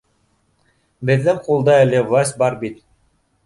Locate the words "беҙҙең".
1.11-1.43